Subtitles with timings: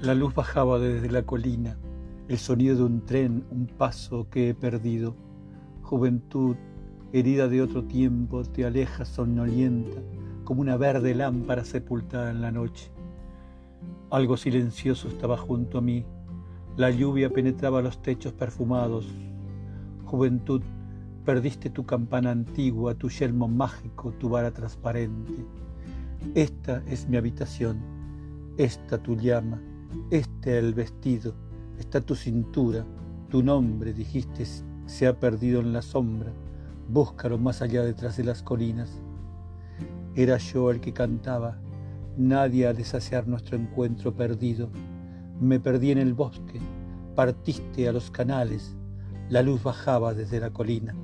[0.00, 1.76] La luz bajaba desde la colina,
[2.28, 5.16] el sonido de un tren, un paso que he perdido.
[5.82, 6.54] Juventud,
[7.12, 10.00] herida de otro tiempo, te alejas somnolienta,
[10.44, 12.92] como una verde lámpara sepultada en la noche.
[14.10, 16.06] Algo silencioso estaba junto a mí.
[16.76, 19.04] La lluvia penetraba los techos perfumados.
[20.04, 20.62] Juventud,
[21.24, 25.44] perdiste tu campana antigua, tu yelmo mágico, tu vara transparente.
[26.36, 27.78] Esta es mi habitación,
[28.58, 29.60] esta tu llama,
[30.10, 31.34] este el vestido,
[31.78, 32.84] está tu cintura,
[33.30, 34.44] tu nombre, dijiste,
[34.86, 36.32] se ha perdido en la sombra,
[36.88, 38.90] búscalo más allá detrás de las colinas.
[40.14, 41.58] Era yo el que cantaba,
[42.16, 44.70] nadie ha de saciar nuestro encuentro perdido.
[45.40, 46.60] Me perdí en el bosque,
[47.14, 48.74] partiste a los canales,
[49.28, 50.94] la luz bajaba desde la colina.